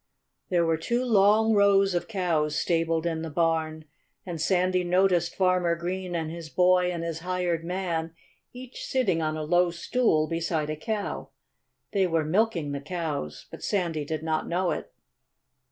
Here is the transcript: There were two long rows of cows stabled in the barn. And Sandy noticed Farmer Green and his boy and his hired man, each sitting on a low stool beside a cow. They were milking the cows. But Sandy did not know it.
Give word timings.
There 0.49 0.65
were 0.65 0.77
two 0.79 1.05
long 1.05 1.53
rows 1.53 1.93
of 1.93 2.07
cows 2.07 2.55
stabled 2.55 3.05
in 3.05 3.21
the 3.21 3.29
barn. 3.29 3.85
And 4.25 4.41
Sandy 4.41 4.83
noticed 4.83 5.35
Farmer 5.35 5.75
Green 5.75 6.15
and 6.15 6.31
his 6.31 6.49
boy 6.49 6.91
and 6.91 7.03
his 7.03 7.19
hired 7.19 7.63
man, 7.63 8.15
each 8.51 8.83
sitting 8.85 9.21
on 9.21 9.37
a 9.37 9.43
low 9.43 9.69
stool 9.69 10.27
beside 10.27 10.71
a 10.71 10.75
cow. 10.75 11.29
They 11.93 12.07
were 12.07 12.25
milking 12.25 12.71
the 12.71 12.81
cows. 12.81 13.45
But 13.51 13.61
Sandy 13.61 14.03
did 14.03 14.23
not 14.23 14.47
know 14.47 14.71
it. 14.71 14.91